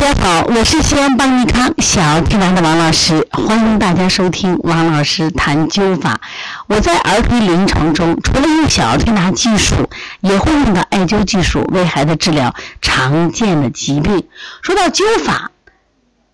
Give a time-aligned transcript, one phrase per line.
[0.00, 6.22] 大家好，我是西安邦尼康小儿推拿的王老师，欢迎大家收听王老师谈灸法。
[6.68, 9.90] 我在儿童临床中，除了用小儿推拿技术，
[10.20, 14.26] 也会用到艾灸技术，为孩子治疗常见的疾病。
[14.62, 15.50] 说到灸法，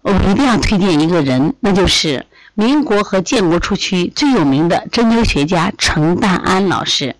[0.03, 2.25] 我们一定要推荐一个人，那就是
[2.55, 7.17] 民国和建国初期最有名的针灸学家程大安老师。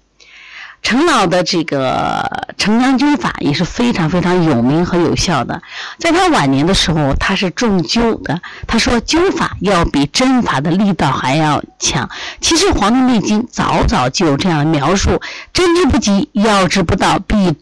[0.87, 5.61] 程老的这个程阳灸法也是非常非常有名和有效的。
[5.99, 8.41] 在他晚年的时候，他是重灸的。
[8.69, 12.09] 他说灸法要比针法的力道还要强。
[12.41, 15.21] 其实《黄帝内经》早早就有这样的描述：
[15.53, 17.57] 针之不及，药之不到，必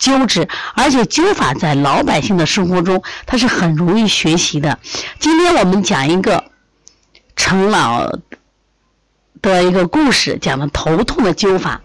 [0.00, 0.48] 灸之。
[0.74, 4.78] 而且灸法在老百姓的生活中，它是很容易学习的。
[5.18, 6.44] 今天我们讲一个
[7.36, 8.10] 程老
[9.42, 11.82] 的一个故事，讲的头痛的灸法。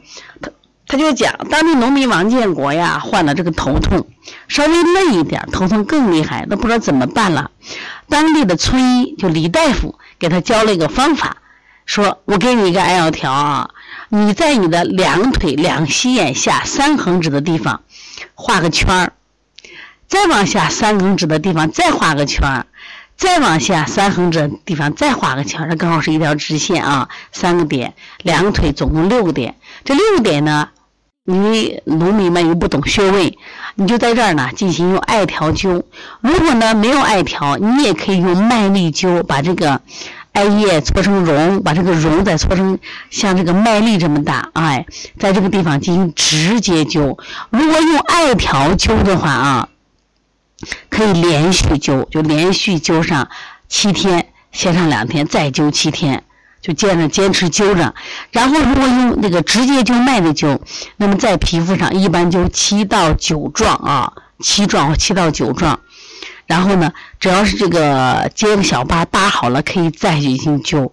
[0.90, 4.08] 他就讲，当地农民王建国呀，患了这个头痛，
[4.48, 7.52] 稍微累一点，头痛更厉害，都不知道怎么办了。
[8.08, 11.38] 当地的村医就李大夫给他教了一个方法，
[11.86, 13.70] 说我给你一个艾药条啊，
[14.10, 17.84] 你在你的两腿两膝眼下三横指的地方
[18.34, 19.14] 画个圈儿，
[20.08, 22.66] 再往下三横指的地方再画个圈儿，
[23.16, 27.94] 再往下三横指的地方再画个圈儿，这刚好是一条直线啊，三个点，
[28.24, 30.70] 两个腿总共六个点，这六个点呢。
[31.30, 33.38] 你农民们又不懂穴位，
[33.76, 35.84] 你就在这儿呢进行用艾条灸。
[36.22, 39.80] 如果呢没有艾条，你也可以用麦粒灸，把这个
[40.32, 42.80] 艾叶搓成绒，把这个绒再搓成
[43.12, 44.88] 像这个麦粒这么大，哎，
[45.20, 47.20] 在这个地方进行直接灸。
[47.52, 49.70] 如果用艾条灸的话啊，
[50.90, 53.30] 可以连续灸，就连续灸上
[53.68, 56.24] 七天，歇上两天，再灸七天。
[56.62, 57.94] 就接着坚持灸着，
[58.32, 60.60] 然后如果用那个直接灸麦的灸，
[60.98, 65.80] 那么在皮肤上一般灸七到九壮啊，七壮或七到九壮。
[66.46, 70.92] 然后呢，只要是这个结个小疤疤好了，可以再进行灸。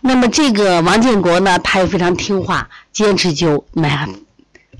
[0.00, 4.08] 那么这个王建国呢，他也非常听话，坚持灸，那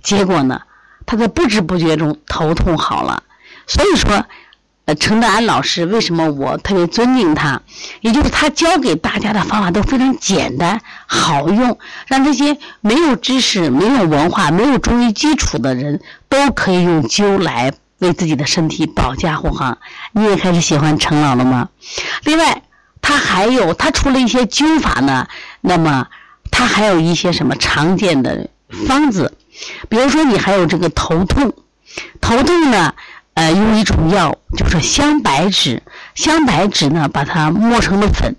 [0.03, 0.61] 结果呢，
[1.06, 3.22] 他在不知不觉中头痛好了。
[3.66, 4.25] 所以说。
[4.87, 7.62] 呃，程德安老师为什么我特别尊敬他？
[8.03, 19.78] 也就是他教给大家的方法都非常简单好用，让这些没有知识、没有文化、没有中医基础的人都可以用灸来为自己的身体保驾护航。
[20.12, 21.71] 你也开始喜欢程老了吗？
[22.25, 22.62] 另外，
[23.01, 25.28] 他还有他除了一些灸法呢，
[25.62, 26.09] 那么
[26.51, 28.51] 他还有一些什么常见的
[28.87, 29.33] 方子？
[29.89, 31.55] 比如说，你还有这个头痛，
[32.21, 32.95] 头痛呢？
[33.34, 35.83] 呃，用一种药，就是香白芷。
[36.15, 38.37] 香白芷呢，把它磨成了粉，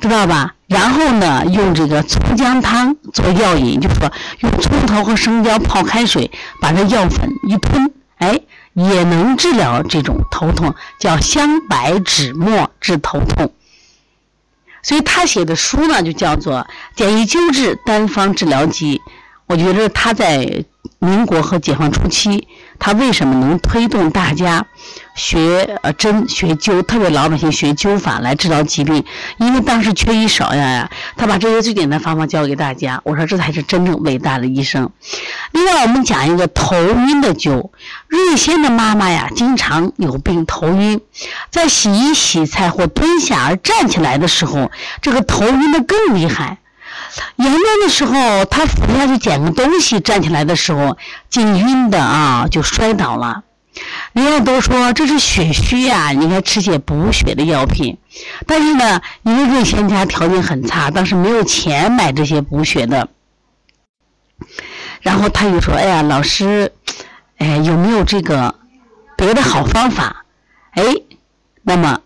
[0.00, 0.54] 知道吧？
[0.66, 6.30] 然后呢，用这个葱姜汤做药引，就是说用葱头和生姜泡开水，
[6.62, 8.40] 把这药粉一吞，哎，
[8.72, 13.52] 也能治疗这种头痛，叫香白芷末治头痛。
[14.82, 16.60] 所以他写的书呢，就叫做
[16.96, 19.02] 《简易灸治单方治疗集》。
[19.46, 20.64] 我觉得他在
[20.98, 22.48] 民国和解放初期。
[22.78, 24.66] 他为什么能推动大家
[25.14, 29.04] 学呃针学灸，特别老百姓学灸法来治疗疾病？
[29.38, 33.00] 因为当时缺医少药呀，他把这些最简单方法教给大家。
[33.04, 34.90] 我说这才是真正伟大的医生。
[35.52, 37.70] 另外，我们讲一个头晕的灸。
[38.08, 41.00] 瑞仙的妈妈呀，经常有病头晕，
[41.50, 44.70] 在洗衣洗菜或蹲下而站起来的时候，
[45.00, 46.58] 这个头晕的更厉害。
[47.36, 50.96] 严重的时候，他扶下去捡个东西，站起来的时候，
[51.30, 53.42] 竟晕的啊，就摔倒了。
[54.12, 57.98] 人家都说这是血虚呀，应该吃些补血的药品。
[58.46, 63.08] 但是呢，因为瑞仙家条件很差，当时没有钱买这些补血的。
[65.00, 66.72] 然后他又说：“哎呀，老师，
[67.38, 68.54] 哎，有没有这个
[69.16, 70.24] 别的好方法？”
[70.72, 70.82] 哎，
[71.62, 72.00] 那么。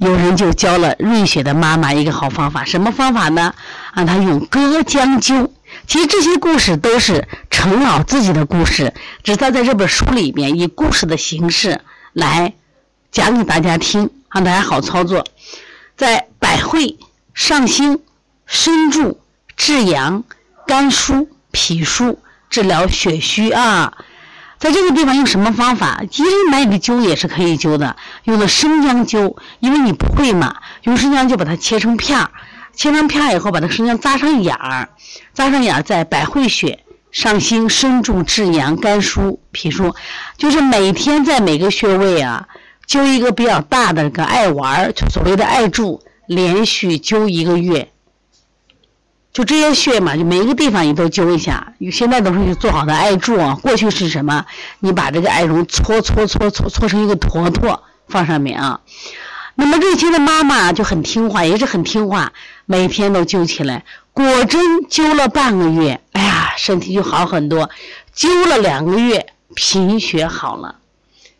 [0.00, 3.54] 有人就教了瑞雪的妈妈一个好方法，什么方法呢？
[3.94, 5.50] 让她用割姜灸。
[5.86, 11.82] 其实这些故事都是程老自己的故事，只是他在这本书里面以故事的形式
[12.14, 12.54] 来
[13.12, 15.26] 讲给大家听，让大家好操作。
[15.98, 16.98] 在百会、
[17.34, 18.00] 上星、
[18.46, 19.20] 身柱、
[19.54, 20.24] 至阳、
[20.66, 23.98] 肝疏、脾疏，治疗血虚啊。
[24.60, 26.02] 在这个地方用什么方法？
[26.10, 32.30] 其实买的灸也是可以灸的，用的生姜灸，因为你不会嘛，用生姜就把它切成片儿，
[32.74, 34.90] 切成片儿以后，把它生姜扎上眼儿，
[35.32, 36.78] 扎上眼儿在百会穴
[37.10, 39.94] 上心身柱至阳肝疏脾疏，
[40.36, 42.46] 就是每天在每个穴位啊
[42.86, 47.89] 灸一个比较大的个艾丸，就所谓的艾柱，连续灸一个月。
[49.32, 51.72] 就这些穴嘛，就每一个地方你都灸一下。
[51.92, 54.44] 现在都是做好的艾柱啊，过去是什么？
[54.80, 58.80] 你把这个艾绒搓搓搓搓搓成一个坨坨放上面啊。
[59.54, 62.32] 那么瑞清的妈妈就很听话，也是很听话，
[62.66, 63.84] 每天都灸起来。
[64.12, 67.70] 果真灸了半个月，哎呀，身体就好很多。
[68.16, 70.76] 灸了两个月，贫血好了，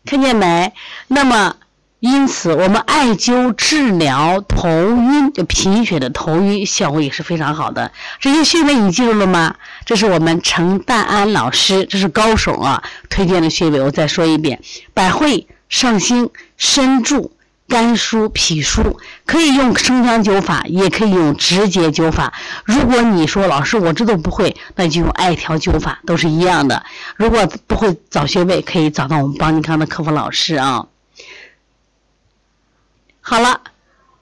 [0.05, 0.71] 看见没？
[1.07, 1.55] 那么。
[2.01, 7.91] 因此，我们艾灸治疗头晕，就贫血的头晕，效果也是非常好的。
[8.19, 9.53] 这些穴位你记住了吗？
[9.85, 13.79] 这是我们陈淡安老师，这是高手啊，推荐的穴位。
[13.79, 14.59] 我再说一遍：
[14.95, 17.33] 百会、上星、身柱、
[17.67, 18.97] 肝腧、脾腧，
[19.27, 22.33] 可以用生姜灸法，也可以用直接灸法。
[22.65, 26.83] 如果你说老师我这都不会，那就用艾条灸法，都是一样的。
[27.15, 30.87] 如果不会找穴位，可以找到我们邦尼康的客服老师啊。
[33.31, 33.61] 好了，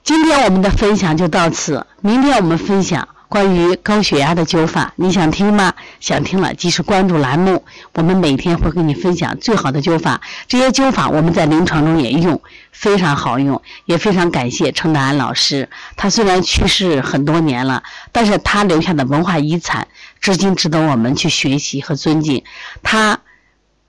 [0.04, 1.84] 今天我们的分享就到此。
[2.00, 5.74] 明天我们分享关于高血压的灸法，你想听吗？
[5.98, 7.64] 想听了，及时关注栏目，
[7.94, 10.20] 我们每天会给你分享最好的灸法。
[10.46, 12.40] 这些灸法我们在临床中也用，
[12.70, 15.68] 非常好用，也非常感谢程达安老师。
[15.96, 19.88] 他虽然去世很多年了，但是他留下的文化遗产，
[20.20, 22.44] 至今值得我们去学习和尊敬。
[22.84, 23.18] 他。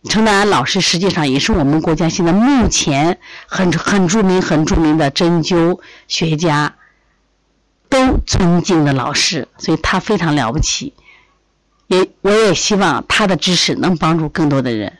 [0.10, 6.76] 程丹安老师实际上也是我们国家现在目前很很著名、很著名的针灸学家
[7.88, 10.94] 都尊敬的老师，所以他非常了不起。
[11.88, 14.98] 也我也希望他的知识能帮助更多的人。